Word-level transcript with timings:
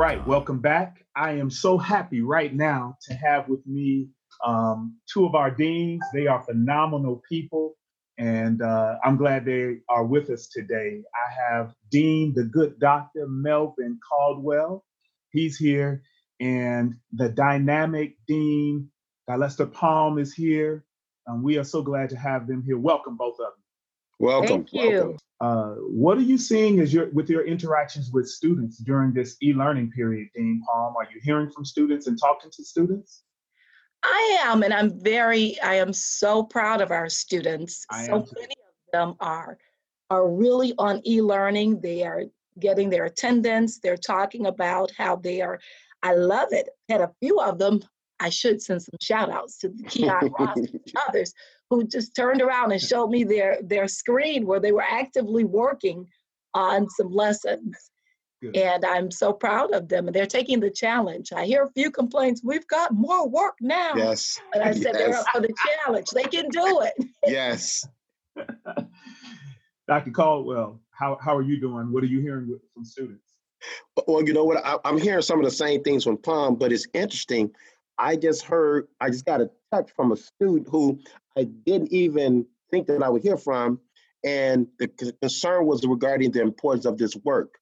Right, 0.00 0.26
welcome 0.26 0.60
back. 0.60 1.04
I 1.14 1.32
am 1.32 1.50
so 1.50 1.76
happy 1.76 2.22
right 2.22 2.54
now 2.54 2.96
to 3.02 3.12
have 3.12 3.50
with 3.50 3.66
me 3.66 4.08
um, 4.42 4.96
two 5.12 5.26
of 5.26 5.34
our 5.34 5.50
deans. 5.50 6.02
They 6.14 6.26
are 6.26 6.42
phenomenal 6.42 7.20
people, 7.28 7.74
and 8.16 8.62
uh, 8.62 8.94
I'm 9.04 9.18
glad 9.18 9.44
they 9.44 9.80
are 9.90 10.06
with 10.06 10.30
us 10.30 10.48
today. 10.48 11.02
I 11.14 11.52
have 11.52 11.74
Dean, 11.90 12.32
the 12.34 12.44
good 12.44 12.78
doctor, 12.78 13.26
Melvin 13.28 14.00
Caldwell. 14.10 14.86
He's 15.32 15.58
here, 15.58 16.02
and 16.40 16.94
the 17.12 17.28
dynamic 17.28 18.16
Dean, 18.26 18.88
Lester 19.28 19.66
Palm, 19.66 20.18
is 20.18 20.32
here. 20.32 20.82
And 21.26 21.42
we 21.42 21.58
are 21.58 21.64
so 21.64 21.82
glad 21.82 22.08
to 22.08 22.16
have 22.16 22.46
them 22.46 22.62
here. 22.64 22.78
Welcome, 22.78 23.18
both 23.18 23.34
of 23.34 23.52
them. 23.52 23.59
Welcome. 24.20 24.66
Thank 24.66 24.72
you. 24.74 24.90
Welcome. 24.90 25.18
Uh, 25.40 25.74
what 25.88 26.18
are 26.18 26.22
you 26.22 26.36
seeing 26.36 26.80
as 26.80 26.92
your 26.92 27.08
with 27.12 27.30
your 27.30 27.46
interactions 27.46 28.10
with 28.12 28.28
students 28.28 28.76
during 28.76 29.14
this 29.14 29.38
e-learning 29.42 29.90
period, 29.92 30.28
Dean 30.34 30.62
Palm? 30.66 30.94
Are 30.94 31.08
you 31.10 31.18
hearing 31.22 31.50
from 31.50 31.64
students 31.64 32.06
and 32.06 32.20
talking 32.20 32.50
to 32.50 32.62
students? 32.62 33.22
I 34.02 34.40
am, 34.42 34.62
and 34.62 34.74
I'm 34.74 35.02
very, 35.02 35.58
I 35.62 35.76
am 35.76 35.94
so 35.94 36.42
proud 36.42 36.82
of 36.82 36.90
our 36.90 37.08
students. 37.08 37.86
I 37.90 38.06
so 38.06 38.16
am 38.16 38.24
many 38.38 38.54
of 38.68 38.92
them 38.92 39.14
are 39.20 39.56
are 40.10 40.28
really 40.28 40.74
on 40.76 41.00
e-learning. 41.06 41.80
They 41.80 42.02
are 42.02 42.24
getting 42.58 42.90
their 42.90 43.06
attendance. 43.06 43.78
They're 43.78 43.96
talking 43.96 44.44
about 44.44 44.90
how 44.98 45.16
they 45.16 45.40
are. 45.40 45.60
I 46.02 46.12
love 46.12 46.48
it. 46.50 46.68
Had 46.90 47.00
a 47.00 47.10
few 47.22 47.40
of 47.40 47.58
them. 47.58 47.80
I 48.22 48.28
should 48.28 48.60
send 48.60 48.82
some 48.82 48.98
shout 49.00 49.30
outs 49.30 49.56
to 49.58 49.70
the 49.70 49.82
Keon 49.88 50.30
Ross 50.38 50.58
and 50.58 50.92
others 51.08 51.32
who 51.70 51.86
just 51.86 52.14
turned 52.14 52.42
around 52.42 52.72
and 52.72 52.80
showed 52.80 53.08
me 53.08 53.24
their 53.24 53.58
their 53.62 53.88
screen 53.88 54.44
where 54.44 54.60
they 54.60 54.72
were 54.72 54.82
actively 54.82 55.44
working 55.44 56.06
on 56.52 56.88
some 56.90 57.12
lessons. 57.12 57.90
Good. 58.42 58.56
And 58.56 58.84
I'm 58.84 59.10
so 59.10 59.32
proud 59.32 59.72
of 59.72 59.88
them. 59.88 60.06
And 60.06 60.16
they're 60.16 60.26
taking 60.26 60.60
the 60.60 60.70
challenge. 60.70 61.32
I 61.32 61.44
hear 61.44 61.64
a 61.64 61.70
few 61.72 61.90
complaints. 61.90 62.40
We've 62.42 62.66
got 62.66 62.92
more 62.92 63.28
work 63.28 63.56
now. 63.60 63.92
Yes. 63.94 64.40
But 64.52 64.62
I 64.62 64.72
said 64.72 64.94
they're 64.94 65.14
up 65.14 65.26
for 65.32 65.42
the 65.42 65.52
challenge. 65.84 66.06
They 66.12 66.24
can 66.24 66.48
do 66.48 66.80
it. 66.80 67.06
Yes. 67.26 67.86
Dr. 69.88 70.10
Caldwell, 70.10 70.80
how, 70.90 71.18
how 71.20 71.36
are 71.36 71.42
you 71.42 71.60
doing? 71.60 71.92
What 71.92 72.02
are 72.02 72.06
you 72.06 72.20
hearing 72.20 72.48
with, 72.48 72.60
from 72.72 72.84
students? 72.84 73.34
Well, 74.06 74.24
you 74.24 74.32
know 74.32 74.44
what? 74.44 74.64
I, 74.64 74.78
I'm 74.86 74.96
hearing 74.96 75.20
some 75.20 75.38
of 75.38 75.44
the 75.44 75.50
same 75.50 75.82
things 75.82 76.04
from 76.04 76.16
Palm, 76.16 76.56
but 76.56 76.72
it's 76.72 76.86
interesting. 76.94 77.50
I 78.00 78.16
just 78.16 78.42
heard, 78.42 78.88
I 79.00 79.10
just 79.10 79.26
got 79.26 79.40
a 79.42 79.50
touch 79.72 79.90
from 79.94 80.12
a 80.12 80.16
student 80.16 80.68
who 80.70 80.98
I 81.36 81.44
didn't 81.44 81.92
even 81.92 82.46
think 82.70 82.86
that 82.86 83.02
I 83.02 83.08
would 83.10 83.22
hear 83.22 83.36
from. 83.36 83.78
And 84.24 84.66
the 84.78 84.90
c- 84.98 85.12
concern 85.20 85.66
was 85.66 85.86
regarding 85.86 86.30
the 86.30 86.40
importance 86.40 86.86
of 86.86 86.96
this 86.98 87.14
work. 87.24 87.54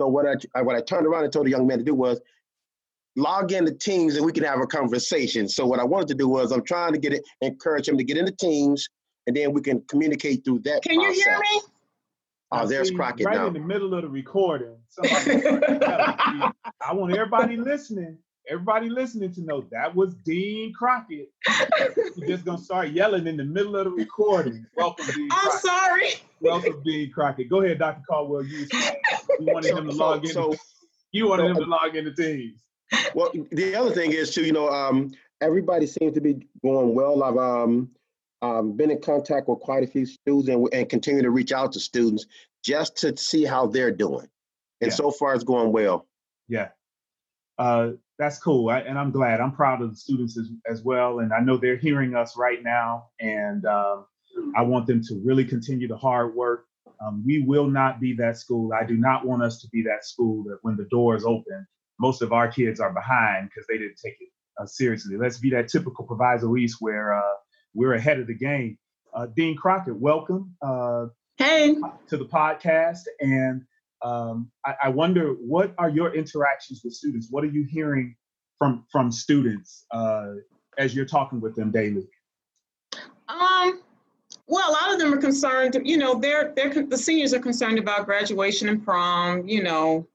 So 0.00 0.06
what 0.06 0.26
I, 0.26 0.34
I 0.54 0.62
what 0.62 0.76
I 0.76 0.80
turned 0.82 1.06
around 1.06 1.24
and 1.24 1.32
told 1.32 1.46
the 1.46 1.50
young 1.50 1.66
man 1.66 1.78
to 1.78 1.84
do 1.84 1.94
was 1.94 2.20
log 3.16 3.50
into 3.52 3.72
Teams 3.72 4.16
and 4.16 4.24
we 4.24 4.32
can 4.32 4.44
have 4.44 4.60
a 4.60 4.66
conversation. 4.66 5.48
So 5.48 5.66
what 5.66 5.80
I 5.80 5.84
wanted 5.84 6.08
to 6.08 6.14
do 6.14 6.28
was 6.28 6.52
I'm 6.52 6.64
trying 6.64 6.92
to 6.92 6.98
get 6.98 7.12
it, 7.12 7.22
encourage 7.40 7.88
him 7.88 7.96
to 7.98 8.04
get 8.04 8.16
into 8.16 8.32
Teams, 8.32 8.86
and 9.26 9.36
then 9.36 9.52
we 9.52 9.60
can 9.60 9.82
communicate 9.88 10.44
through 10.44 10.60
that. 10.60 10.82
Can 10.82 11.00
you 11.00 11.12
hear 11.12 11.38
me? 11.38 11.60
Oh, 12.50 12.58
I 12.58 12.66
there's 12.66 12.88
see 12.88 12.94
Crockett 12.94 13.26
Right 13.26 13.36
now. 13.36 13.48
in 13.48 13.52
the 13.54 13.60
middle 13.60 13.92
of 13.94 14.02
the 14.02 14.08
recording. 14.08 14.76
somebody 14.88 15.40
started 15.40 15.80
yelling. 15.82 16.14
See, 16.26 16.72
I 16.86 16.92
want 16.94 17.14
everybody 17.14 17.56
listening, 17.72 18.18
everybody 18.48 18.88
listening 18.88 19.32
to 19.34 19.42
know 19.42 19.64
that 19.70 19.94
was 19.94 20.14
Dean 20.24 20.72
Crockett. 20.72 21.28
He's 22.16 22.26
just 22.28 22.44
gonna 22.44 22.58
start 22.58 22.88
yelling 22.90 23.26
in 23.26 23.36
the 23.36 23.44
middle 23.44 23.76
of 23.76 23.84
the 23.84 23.90
recording. 23.90 24.66
Welcome, 24.76 25.06
Dean 25.14 25.28
I'm 25.30 25.38
Crockett. 25.40 25.60
sorry. 25.60 26.08
Welcome, 26.40 26.82
Dean 26.84 27.10
Crockett. 27.10 27.48
Go 27.48 27.62
ahead, 27.62 27.78
Dr. 27.78 28.02
Caldwell. 28.08 28.44
You, 28.44 28.66
you 29.40 29.52
wanted 29.52 29.76
him 29.76 29.86
to 29.86 29.92
So- 29.92 29.98
log 29.98 30.24
in. 30.24 30.32
so- 30.32 30.54
you 31.12 31.28
wanted 31.28 31.44
so- 31.44 31.48
him 31.48 31.56
to 31.56 31.70
log 31.70 31.96
in 31.96 32.06
into 32.06 32.22
Teams. 32.22 32.62
Well, 33.14 33.30
the 33.52 33.74
other 33.74 33.90
thing 33.90 34.12
is 34.12 34.34
too, 34.34 34.44
you 34.44 34.52
know, 34.52 34.68
um, 34.70 35.10
everybody 35.42 35.86
seems 35.86 36.14
to 36.14 36.20
be 36.22 36.46
going 36.62 36.94
well. 36.94 37.22
I've 37.22 37.36
um, 37.36 37.90
um, 38.40 38.76
been 38.76 38.90
in 38.90 39.00
contact 39.02 39.46
with 39.48 39.60
quite 39.60 39.82
a 39.82 39.86
few 39.86 40.06
students 40.06 40.48
and, 40.48 40.66
and 40.72 40.88
continue 40.88 41.20
to 41.22 41.30
reach 41.30 41.52
out 41.52 41.72
to 41.72 41.80
students 41.80 42.24
just 42.64 42.96
to 42.98 43.14
see 43.16 43.44
how 43.44 43.66
they're 43.66 43.90
doing. 43.90 44.26
And 44.80 44.90
Yeah. 44.90 44.94
so 44.96 45.10
far, 45.10 45.34
it's 45.34 45.44
going 45.44 45.70
well. 45.70 46.06
Yeah. 46.48 46.68
Uh, 47.58 47.92
that's 48.18 48.38
cool. 48.38 48.68
I, 48.68 48.80
and 48.80 48.98
I'm 48.98 49.10
glad. 49.10 49.40
I'm 49.40 49.52
proud 49.52 49.80
of 49.80 49.90
the 49.90 49.96
students 49.96 50.36
as, 50.36 50.50
as 50.70 50.82
well. 50.82 51.20
And 51.20 51.32
I 51.32 51.40
know 51.40 51.56
they're 51.56 51.76
hearing 51.76 52.14
us 52.14 52.36
right 52.36 52.62
now. 52.62 53.06
And 53.20 53.64
um, 53.64 54.06
I 54.56 54.62
want 54.62 54.86
them 54.86 55.02
to 55.04 55.20
really 55.24 55.44
continue 55.44 55.88
the 55.88 55.96
hard 55.96 56.34
work. 56.34 56.64
Um, 57.00 57.22
we 57.24 57.40
will 57.40 57.68
not 57.68 58.00
be 58.00 58.14
that 58.16 58.36
school. 58.36 58.72
I 58.72 58.84
do 58.84 58.96
not 58.96 59.24
want 59.24 59.42
us 59.42 59.60
to 59.60 59.68
be 59.68 59.82
that 59.82 60.04
school 60.04 60.42
that 60.44 60.58
when 60.62 60.76
the 60.76 60.86
doors 60.90 61.24
open, 61.24 61.66
most 62.00 62.22
of 62.22 62.32
our 62.32 62.48
kids 62.50 62.80
are 62.80 62.92
behind 62.92 63.48
because 63.48 63.66
they 63.68 63.78
didn't 63.78 64.00
take 64.04 64.16
it 64.20 64.28
uh, 64.60 64.66
seriously. 64.66 65.16
Let's 65.16 65.38
be 65.38 65.50
that 65.50 65.68
typical 65.68 66.04
proviso 66.04 66.56
east 66.56 66.78
where 66.80 67.14
uh, 67.16 67.34
we're 67.74 67.94
ahead 67.94 68.18
of 68.18 68.26
the 68.26 68.34
game. 68.34 68.78
Uh, 69.14 69.26
Dean 69.26 69.56
Crockett, 69.56 69.96
welcome. 69.96 70.56
Uh, 70.60 71.06
Hey, 71.38 71.76
to 72.08 72.16
the 72.16 72.24
podcast. 72.24 73.02
And 73.20 73.62
um, 74.02 74.50
I, 74.64 74.74
I 74.84 74.88
wonder, 74.88 75.32
what 75.34 75.74
are 75.78 75.88
your 75.88 76.14
interactions 76.14 76.82
with 76.84 76.94
students? 76.94 77.28
What 77.30 77.44
are 77.44 77.48
you 77.48 77.64
hearing 77.64 78.16
from 78.58 78.84
from 78.90 79.10
students 79.12 79.86
uh, 79.92 80.34
as 80.78 80.94
you're 80.94 81.06
talking 81.06 81.40
with 81.40 81.54
them 81.54 81.70
daily? 81.70 82.08
um, 83.28 83.80
well, 84.46 84.70
a 84.70 84.72
lot 84.72 84.92
of 84.92 84.98
them 84.98 85.12
are 85.12 85.18
concerned. 85.18 85.76
You 85.84 85.98
know, 85.98 86.14
they're 86.18 86.52
they're 86.56 86.86
the 86.86 86.96
seniors 86.96 87.34
are 87.34 87.40
concerned 87.40 87.78
about 87.78 88.06
graduation 88.06 88.68
and 88.68 88.82
prom. 88.82 89.46
You 89.48 89.62
know, 89.62 90.06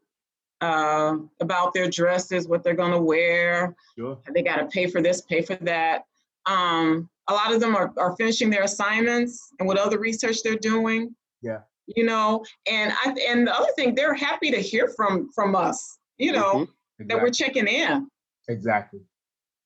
uh, 0.61 1.17
about 1.39 1.73
their 1.73 1.89
dresses, 1.89 2.47
what 2.47 2.63
they're 2.63 2.73
gonna 2.73 3.01
wear. 3.01 3.75
Sure. 3.97 4.17
They 4.33 4.41
got 4.41 4.57
to 4.57 4.65
pay 4.65 4.87
for 4.87 5.01
this, 5.01 5.21
pay 5.21 5.41
for 5.41 5.55
that. 5.55 6.05
Um, 6.45 7.09
a 7.29 7.33
lot 7.33 7.53
of 7.53 7.61
them 7.61 7.75
are, 7.75 7.93
are 7.97 8.15
finishing 8.17 8.49
their 8.49 8.63
assignments 8.63 9.53
and 9.59 9.67
what 9.67 9.77
other 9.77 9.99
research 9.99 10.43
they're 10.43 10.55
doing. 10.55 11.15
Yeah. 11.41 11.59
You 11.87 12.05
know, 12.05 12.43
and 12.69 12.93
I 13.03 13.15
and 13.27 13.45
the 13.47 13.53
other 13.55 13.71
thing, 13.75 13.93
they're 13.95 14.13
happy 14.13 14.51
to 14.51 14.59
hear 14.61 14.87
from 14.95 15.29
from 15.33 15.55
us. 15.55 15.97
You 16.17 16.31
know, 16.33 16.67
Mhm. 17.01 17.07
that 17.09 17.21
we're 17.21 17.31
checking 17.31 17.67
in. 17.67 18.07
Exactly. 18.47 19.01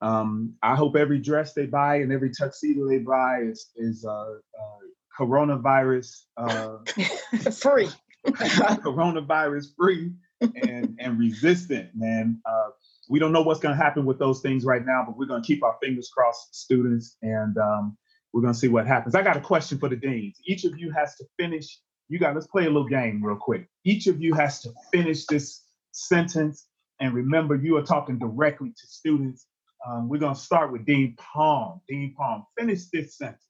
Um, 0.02 0.56
I 0.62 0.76
hope 0.76 0.96
every 0.96 1.20
dress 1.20 1.54
they 1.54 1.66
buy 1.66 1.98
and 1.98 2.12
every 2.12 2.32
tuxedo 2.32 2.88
they 2.88 3.00
buy 3.00 3.42
is 3.42 3.70
is 3.76 4.06
uh, 4.06 4.12
uh, 4.12 4.80
coronavirus 5.20 6.26
uh, 6.38 6.78
Free. 7.52 7.90
coronavirus 8.26 9.76
free 9.76 10.12
and 10.42 10.96
and 11.00 11.18
resistant. 11.20 11.90
Man, 11.96 12.40
uh, 12.46 12.70
we 13.10 13.20
don't 13.20 13.32
know 13.32 13.42
what's 13.42 13.60
going 13.60 13.76
to 13.78 13.84
happen 13.84 14.06
with 14.06 14.20
those 14.20 14.42
things 14.42 14.66
right 14.66 14.86
now, 14.86 15.04
but 15.06 15.18
we're 15.18 15.26
going 15.26 15.42
to 15.42 15.48
keep 15.48 15.64
our 15.64 15.76
fingers 15.82 16.10
crossed, 16.14 16.54
students, 16.56 17.18
and 17.22 17.58
um, 17.58 17.98
we're 18.34 18.42
going 18.42 18.54
to 18.54 18.60
see 18.60 18.68
what 18.68 18.86
happens. 18.86 19.16
I 19.16 19.22
got 19.22 19.38
a 19.38 19.42
question 19.42 19.78
for 19.80 19.90
the 19.90 19.96
deans. 19.96 20.38
Each 20.46 20.64
of 20.66 20.78
you 20.78 20.92
has 20.92 21.16
to 21.16 21.26
finish. 21.40 21.80
You 22.10 22.20
got. 22.20 22.36
Let's 22.36 22.48
play 22.48 22.64
a 22.64 22.70
little 22.70 22.88
game 22.88 23.24
real 23.24 23.36
quick. 23.36 23.68
Each 23.84 24.08
of 24.08 24.22
you 24.22 24.34
has 24.34 24.62
to 24.62 24.72
finish 24.92 25.26
this 25.26 25.64
sentence, 25.92 26.68
and 27.00 27.14
remember, 27.14 27.56
you 27.56 27.78
are 27.78 27.84
talking 27.84 28.18
directly 28.18 28.70
to 28.70 28.88
students. 28.88 29.48
Um, 29.86 30.10
we're 30.10 30.20
going 30.20 30.36
to 30.36 30.40
start 30.40 30.72
with 30.72 30.86
Dean 30.86 31.16
Palm. 31.18 31.82
Dean 31.88 32.14
Palm, 32.18 32.46
finish 32.58 32.86
this 32.94 33.18
sentence. 33.18 33.42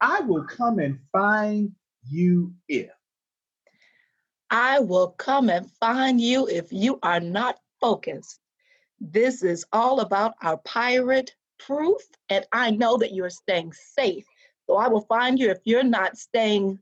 I 0.00 0.20
will 0.20 0.44
come 0.44 0.78
and 0.80 0.98
find 1.12 1.72
you 2.08 2.52
if. 2.68 2.90
I 4.50 4.80
will 4.80 5.08
come 5.12 5.48
and 5.48 5.70
find 5.80 6.20
you 6.20 6.48
if 6.48 6.72
you 6.72 6.98
are 7.02 7.20
not 7.20 7.58
focused. 7.80 8.40
This 9.00 9.42
is 9.42 9.64
all 9.72 10.00
about 10.00 10.34
our 10.42 10.58
pirate 10.58 11.34
proof, 11.58 12.02
and 12.28 12.44
I 12.52 12.70
know 12.72 12.96
that 12.98 13.14
you're 13.14 13.30
staying 13.30 13.72
safe. 13.72 14.24
So 14.66 14.76
I 14.76 14.88
will 14.88 15.02
find 15.02 15.38
you 15.38 15.50
if 15.50 15.58
you're 15.64 15.82
not 15.82 16.18
staying 16.18 16.78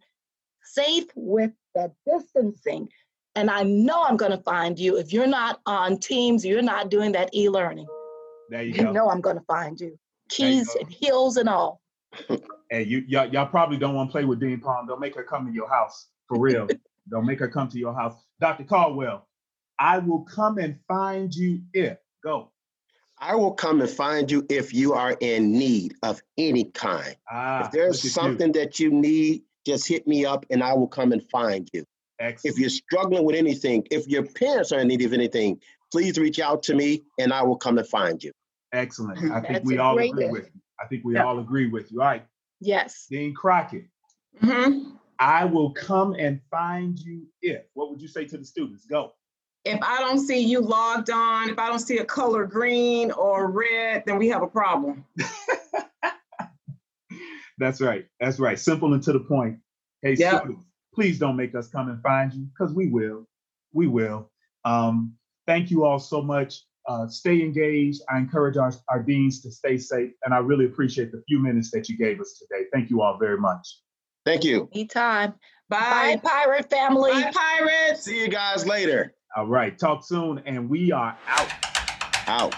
safe 0.63 1.07
with 1.15 1.53
the 1.75 1.93
distancing. 2.07 2.89
And 3.37 3.51
I 3.51 3.63
know 3.63 4.03
I'm 4.03 4.17
going 4.17 4.33
to 4.33 4.43
find 4.43 4.79
you 4.79 4.97
if 4.97 5.13
you're 5.13 5.27
not 5.27 5.61
on 5.67 5.99
Teams, 5.99 6.45
you're 6.45 6.63
not 6.63 6.91
doing 6.91 7.13
that 7.13 7.35
e 7.35 7.49
learning. 7.49 7.87
There 8.51 8.63
you 8.63 8.75
go. 8.75 8.83
You 8.83 8.93
know 8.93 9.09
I'm 9.09 9.21
going 9.21 9.37
to 9.37 9.45
find 9.45 9.79
you. 9.81 9.97
There 10.39 10.51
you 10.51 10.59
Keys 10.59 10.77
and 10.81 10.91
heels 10.93 11.37
and 11.37 11.49
all. 11.49 11.81
Hey, 12.73 12.85
you 12.85 13.03
y'all, 13.09 13.27
y'all 13.27 13.49
probably 13.49 13.77
don't 13.79 13.97
want 13.97 14.11
to 14.11 14.13
play 14.13 14.25
with 14.25 14.39
Dean 14.39 14.61
Palm. 14.61 14.87
Don't 14.87 15.01
make 15.01 15.17
her 15.17 15.25
come 15.25 15.45
to 15.45 15.53
your 15.53 15.69
house 15.69 16.07
for 16.29 16.39
real. 16.39 16.69
don't 17.11 17.27
make 17.27 17.41
her 17.41 17.49
come 17.49 17.69
to 17.69 17.79
your 17.79 17.93
house. 17.93 18.15
Dr. 18.41 18.63
Caldwell, 18.63 19.27
I 19.81 19.99
will 19.99 20.21
come 20.21 20.59
and 20.59 20.79
find 20.87 21.35
you 21.35 21.63
if. 21.75 21.99
Go. 22.23 22.53
I 23.19 23.35
will 23.35 23.53
come 23.53 23.81
and 23.81 23.91
find 23.91 24.31
you 24.31 24.47
if 24.49 24.73
you 24.73 24.93
are 24.93 25.17
in 25.21 25.51
need 25.53 25.95
of 26.03 26.23
any 26.39 26.65
kind. 26.65 27.17
Ah, 27.31 27.65
if 27.65 27.73
there's 27.73 27.89
look 27.89 27.99
at 27.99 28.05
you. 28.05 28.11
something 28.11 28.53
that 28.53 28.79
you 28.79 28.91
need, 28.91 29.43
just 29.67 29.87
hit 29.87 30.07
me 30.07 30.25
up 30.25 30.45
and 30.51 30.63
I 30.63 30.73
will 30.75 30.89
come 30.89 31.13
and 31.13 31.23
find 31.31 31.69
you. 31.73 31.85
Excellent. 32.19 32.55
If 32.55 32.61
you're 32.61 32.71
struggling 32.71 33.25
with 33.25 33.37
anything, 33.37 33.87
if 33.91 34.07
your 34.07 34.25
parents 34.25 34.73
are 34.73 34.81
in 34.81 34.89
need 34.89 35.03
of 35.03 35.13
anything, 35.13 35.61
please 35.91 36.19
reach 36.19 36.39
out 36.39 36.63
to 36.65 36.75
me 36.75 37.03
and 37.19 37.33
I 37.33 37.43
will 37.43 37.57
come 37.57 37.79
and 37.79 37.87
find 37.87 38.23
you. 38.23 38.33
Excellent. 38.73 39.19
I 39.31 39.41
think 39.41 39.53
That's 39.55 39.65
we 39.67 39.79
all 39.79 39.99
agree 39.99 40.13
list. 40.13 40.33
with 40.33 40.45
you. 40.55 40.61
I 40.81 40.87
think 40.87 41.05
we 41.05 41.15
Yeah. 41.15 41.25
all 41.25 41.39
agree 41.41 41.69
with 41.69 41.91
you. 41.91 42.01
All 42.01 42.07
right. 42.07 42.25
Yes. 42.61 43.07
Dean 43.11 43.35
Crockett, 43.35 43.85
hmm 44.41 44.91
I 45.19 45.45
will 45.45 45.71
come 45.73 46.15
and 46.19 46.41
find 46.51 46.99
you 46.99 47.27
if. 47.43 47.63
What 47.75 47.91
would 47.91 48.01
you 48.01 48.09
say 48.09 48.25
to 48.27 48.39
the 48.39 48.45
students? 48.45 48.87
Go. 48.87 49.13
if 49.67 49.79
I 49.83 49.99
don't 49.99 50.19
see 50.21 50.39
you 50.41 50.61
logged 50.61 51.11
on, 51.11 51.51
if 51.51 51.59
I 51.59 51.69
don't 51.69 51.81
see 51.81 51.99
a 51.99 52.05
color 52.05 52.47
green 52.47 53.11
or 53.13 53.51
red, 53.51 54.03
then 54.07 54.17
we 54.19 54.29
have 54.29 54.43
a 54.43 54.47
problem. 54.47 55.05
That's 57.61 57.81
right. 57.81 58.07
That's 58.19 58.41
right. 58.41 58.59
Simple 58.59 58.95
and 58.95 59.03
to 59.03 59.13
the 59.13 59.21
point. 59.21 59.59
Hey, 60.03 60.15
Yep. 60.15 60.41
students, 60.43 60.65
please 60.95 61.19
don't 61.19 61.37
make 61.37 61.55
us 61.55 61.69
come 61.69 61.91
and 61.91 62.03
find 62.03 62.33
you 62.33 62.47
because 62.47 62.75
we 62.75 62.89
will. 62.89 63.29
We 63.75 63.87
will. 63.87 64.31
Um, 64.65 65.15
thank 65.47 65.71
you 65.71 65.85
all 65.85 65.99
so 65.99 66.23
much. 66.23 66.63
Uh, 66.89 67.07
stay 67.07 67.43
engaged. 67.43 68.01
I 68.09 68.19
encourage 68.19 68.57
our, 68.57 68.73
our 68.89 69.03
deans 69.03 69.43
to 69.43 69.53
stay 69.53 69.77
safe, 69.77 70.11
and 70.25 70.33
I 70.33 70.39
really 70.39 70.65
appreciate 70.65 71.13
the 71.13 71.23
few 71.29 71.39
minutes 71.39 71.71
that 71.73 71.89
you 71.91 71.99
gave 71.99 72.19
us 72.21 72.39
today. 72.39 72.65
Thank 72.73 72.89
you 72.89 73.03
all 73.03 73.19
very 73.19 73.39
much. 73.39 73.79
Thank 74.25 74.43
you. 74.43 74.69
Anytime. 74.73 75.35
Bye, 75.69 76.19
Bye. 76.23 76.29
Pirate 76.29 76.71
family. 76.71 77.13
Bye, 77.13 77.33
pirates. 77.33 78.03
See 78.03 78.21
you 78.23 78.29
guys 78.29 78.67
later. 78.67 79.15
All 79.37 79.47
right. 79.47 79.79
Talk 79.79 80.05
soon, 80.05 80.43
and 80.47 80.69
we 80.69 80.91
are 80.93 81.17
out. 81.29 81.49
Out. 82.27 82.55